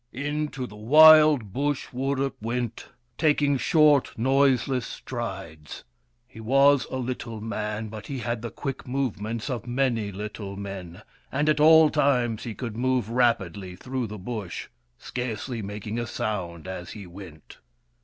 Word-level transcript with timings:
Into 0.13 0.65
the 0.65 0.75
wild 0.75 1.53
Bush 1.53 1.89
Wurip 1.93 2.33
went, 2.41 2.87
taking 3.19 3.55
short 3.59 4.17
noiseless 4.17 4.87
strides. 4.87 5.83
He 6.27 6.39
was 6.39 6.87
a 6.89 6.95
little 6.97 7.39
man, 7.39 7.87
but 7.89 8.07
he 8.07 8.17
had 8.17 8.41
the 8.41 8.49
quick 8.49 8.87
movements 8.87 9.47
of 9.47 9.67
many 9.67 10.11
little 10.11 10.55
men, 10.55 11.03
and 11.31 11.47
at 11.47 11.59
all 11.59 11.91
times 11.91 12.45
he 12.45 12.55
could 12.55 12.75
move 12.75 13.11
rapidly 13.11 13.75
through 13.75 14.07
the 14.07 14.17
Bush, 14.17 14.69
scarcely 14.97 15.61
making 15.61 15.99
a 15.99 16.07
sound 16.07 16.67
as 16.67 16.93
he 16.93 17.05
went. 17.05 17.59